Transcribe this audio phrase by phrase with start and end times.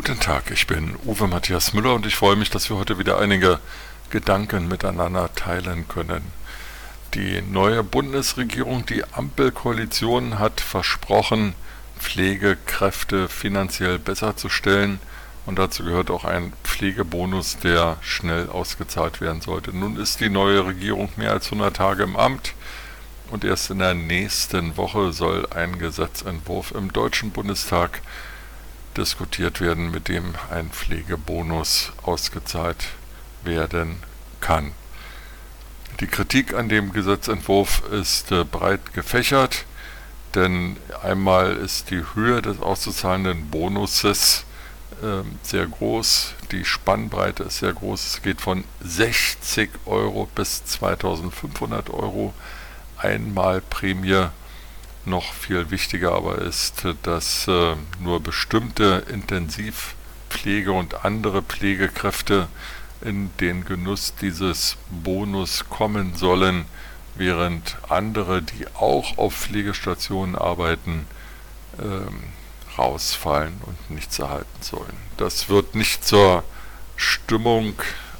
[0.00, 3.60] Tag, ich bin Uwe Matthias Müller und ich freue mich, dass wir heute wieder einige
[4.10, 6.22] Gedanken miteinander teilen können.
[7.14, 11.54] Die neue Bundesregierung, die Ampelkoalition, hat versprochen,
[11.98, 14.98] Pflegekräfte finanziell besser zu stellen
[15.44, 19.76] und dazu gehört auch ein Pflegebonus, der schnell ausgezahlt werden sollte.
[19.76, 22.54] Nun ist die neue Regierung mehr als 100 Tage im Amt
[23.30, 28.00] und erst in der nächsten Woche soll ein Gesetzentwurf im Deutschen Bundestag
[28.96, 32.88] diskutiert werden, mit dem ein Pflegebonus ausgezahlt
[33.44, 33.96] werden
[34.40, 34.72] kann.
[36.00, 39.66] Die Kritik an dem Gesetzentwurf ist äh, breit gefächert,
[40.34, 44.44] denn einmal ist die Höhe des auszuzahlenden Bonuses
[45.02, 51.90] äh, sehr groß, die Spannbreite ist sehr groß, es geht von 60 Euro bis 2500
[51.90, 52.32] Euro
[52.96, 54.28] einmal Prämie
[55.04, 62.48] noch viel wichtiger aber ist, dass äh, nur bestimmte Intensivpflege und andere Pflegekräfte
[63.00, 66.66] in den Genuss dieses Bonus kommen sollen,
[67.14, 71.06] während andere, die auch auf Pflegestationen arbeiten,
[71.80, 72.22] ähm,
[72.78, 74.96] rausfallen und nichts erhalten sollen.
[75.16, 76.42] Das wird nicht zur
[76.96, 77.74] Stimmung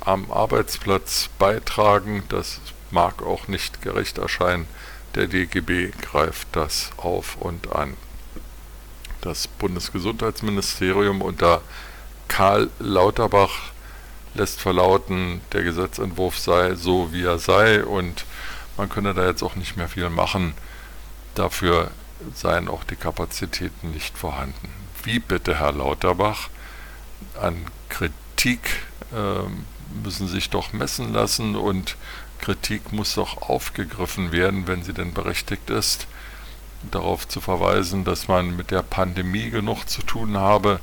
[0.00, 2.60] am Arbeitsplatz beitragen, das
[2.90, 4.66] mag auch nicht gerecht erscheinen,
[5.14, 7.96] der DGB greift das auf und an.
[9.20, 11.62] Das Bundesgesundheitsministerium unter
[12.28, 13.72] Karl Lauterbach
[14.34, 18.24] lässt verlauten, der Gesetzentwurf sei so, wie er sei und
[18.76, 20.54] man könne da jetzt auch nicht mehr viel machen.
[21.34, 21.90] Dafür
[22.34, 24.70] seien auch die Kapazitäten nicht vorhanden.
[25.02, 26.48] Wie bitte, Herr Lauterbach?
[27.40, 29.48] An Kritik äh,
[30.02, 31.96] müssen sich doch messen lassen und
[32.38, 36.06] Kritik muss doch aufgegriffen werden, wenn sie denn berechtigt ist.
[36.90, 40.80] Darauf zu verweisen, dass man mit der Pandemie genug zu tun habe,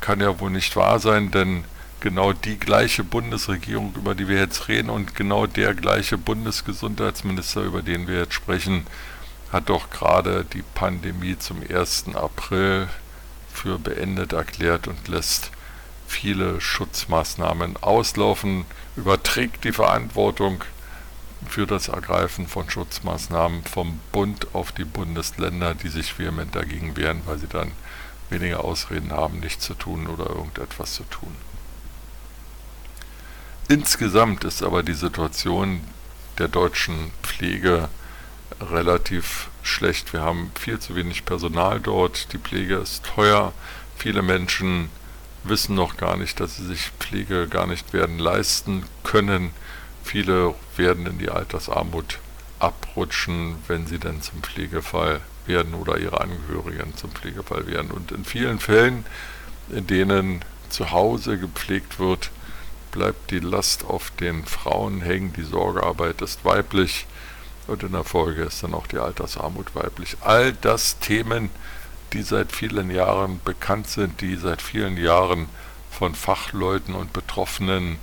[0.00, 1.64] kann ja wohl nicht wahr sein, denn
[2.00, 7.82] genau die gleiche Bundesregierung, über die wir jetzt reden, und genau der gleiche Bundesgesundheitsminister, über
[7.82, 8.86] den wir jetzt sprechen,
[9.52, 12.14] hat doch gerade die Pandemie zum 1.
[12.14, 12.88] April
[13.52, 15.50] für beendet erklärt und lässt
[16.06, 18.64] viele Schutzmaßnahmen auslaufen,
[18.96, 20.64] überträgt die Verantwortung
[21.48, 27.22] für das Ergreifen von Schutzmaßnahmen vom Bund auf die Bundesländer, die sich vehement dagegen wehren,
[27.26, 27.72] weil sie dann
[28.30, 31.34] weniger Ausreden haben, nichts zu tun oder irgendetwas zu tun.
[33.68, 35.80] Insgesamt ist aber die Situation
[36.38, 37.88] der deutschen Pflege
[38.60, 40.12] relativ schlecht.
[40.12, 43.52] Wir haben viel zu wenig Personal dort, die Pflege ist teuer,
[43.96, 44.90] viele Menschen
[45.44, 49.50] wissen noch gar nicht, dass sie sich Pflege gar nicht werden leisten können.
[50.04, 52.18] Viele werden in die Altersarmut
[52.58, 57.90] abrutschen, wenn sie denn zum Pflegefall werden oder ihre Angehörigen zum Pflegefall werden.
[57.90, 59.04] Und in vielen Fällen,
[59.70, 62.30] in denen zu Hause gepflegt wird,
[62.92, 67.06] bleibt die Last auf den Frauen hängen, die Sorgearbeit ist weiblich
[67.66, 70.16] und in der Folge ist dann auch die Altersarmut weiblich.
[70.20, 71.50] All das Themen,
[72.12, 75.48] die seit vielen Jahren bekannt sind, die seit vielen Jahren
[75.90, 77.98] von Fachleuten und Betroffenen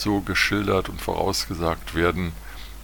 [0.00, 2.32] so geschildert und vorausgesagt werden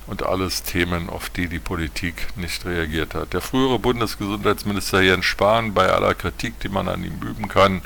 [0.07, 3.33] und alles Themen, auf die die Politik nicht reagiert hat.
[3.33, 7.83] Der frühere Bundesgesundheitsminister Jens Spahn, bei aller Kritik, die man an ihm üben kann,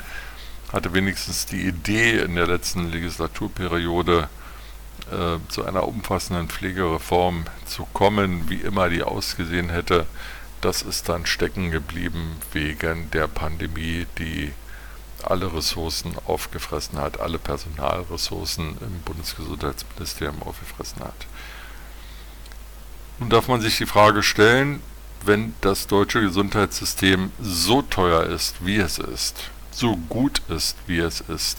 [0.71, 4.29] hatte wenigstens die Idee in der letzten Legislaturperiode
[5.11, 10.05] äh, zu einer umfassenden Pflegereform zu kommen, wie immer die ausgesehen hätte.
[10.61, 14.51] Das ist dann stecken geblieben wegen der Pandemie, die
[15.25, 21.27] alle Ressourcen aufgefressen hat, alle Personalressourcen im Bundesgesundheitsministerium aufgefressen hat.
[23.19, 24.81] Nun darf man sich die Frage stellen,
[25.23, 31.21] wenn das deutsche Gesundheitssystem so teuer ist, wie es ist, so gut ist, wie es
[31.21, 31.57] ist,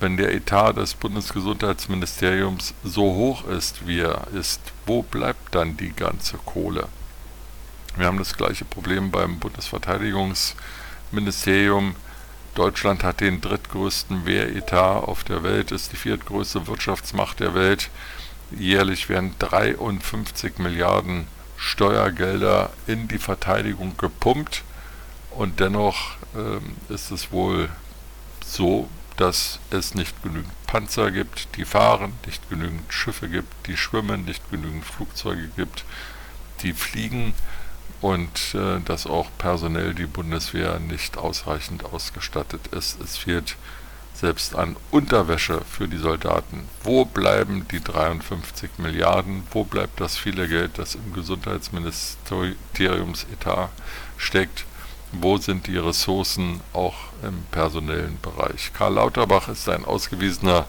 [0.00, 5.92] wenn der Etat des Bundesgesundheitsministeriums so hoch ist, wie er ist, wo bleibt dann die
[5.92, 6.88] ganze Kohle?
[7.96, 11.96] Wir haben das gleiche Problem beim Bundesverteidigungsministerium.
[12.56, 17.90] Deutschland hat den drittgrößten Wehretat auf der Welt, ist die viertgrößte Wirtschaftsmacht der Welt.
[18.50, 21.26] Jährlich werden 53 Milliarden
[21.58, 24.64] Steuergelder in die Verteidigung gepumpt
[25.30, 27.68] und dennoch äh, ist es wohl
[28.44, 34.24] so, dass es nicht genügend Panzer gibt, die fahren, nicht genügend Schiffe gibt, die schwimmen,
[34.24, 35.84] nicht genügend Flugzeuge gibt,
[36.62, 37.34] die fliegen
[38.00, 43.00] und äh, dass auch personell die Bundeswehr nicht ausreichend ausgestattet ist.
[43.00, 43.56] Es fehlt
[44.14, 46.68] selbst an Unterwäsche für die Soldaten.
[46.82, 49.42] Wo bleiben die 53 Milliarden?
[49.50, 53.68] Wo bleibt das viele Geld, das im Gesundheitsministeriumsetat
[54.16, 54.64] steckt?
[55.12, 58.72] wo sind die Ressourcen auch im personellen Bereich.
[58.74, 60.66] Karl Lauterbach ist ein ausgewiesener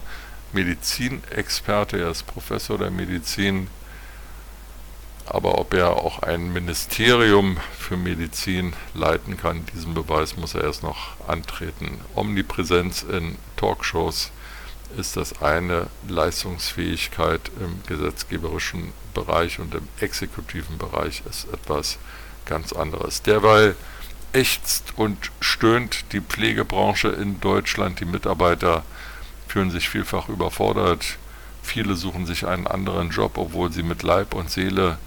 [0.52, 3.68] Medizinexperte, er ist Professor der Medizin,
[5.30, 10.82] aber ob er auch ein Ministerium für Medizin leiten kann, diesen Beweis muss er erst
[10.82, 12.00] noch antreten.
[12.14, 14.30] Omnipräsenz in Talkshows
[14.96, 21.98] ist das eine, Leistungsfähigkeit im gesetzgeberischen Bereich und im exekutiven Bereich ist etwas
[22.46, 23.22] ganz anderes.
[23.22, 23.76] Derweil
[24.32, 28.00] ächzt und stöhnt die Pflegebranche in Deutschland.
[28.00, 28.84] Die Mitarbeiter
[29.46, 31.18] fühlen sich vielfach überfordert.
[31.62, 34.98] Viele suchen sich einen anderen Job, obwohl sie mit Leib und Seele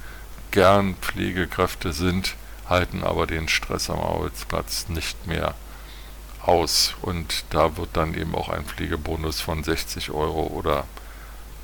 [0.52, 2.36] gern Pflegekräfte sind,
[2.68, 5.56] halten aber den Stress am Arbeitsplatz nicht mehr
[6.44, 6.96] aus.
[7.02, 10.86] Und da wird dann eben auch ein Pflegebonus von 60 Euro oder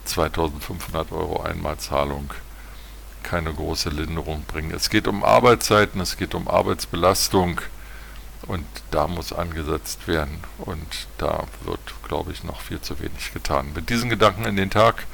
[0.05, 2.31] 2500 Euro Einmalzahlung
[3.23, 4.71] keine große Linderung bringen.
[4.71, 7.59] Es geht um Arbeitszeiten, es geht um Arbeitsbelastung
[8.43, 13.73] und da muss angesetzt werden und da wird, glaube ich, noch viel zu wenig getan.
[13.75, 15.05] Mit diesen Gedanken in den Tag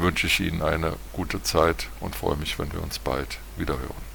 [0.00, 4.07] wünsche ich Ihnen eine gute Zeit und freue mich, wenn wir uns bald wieder hören.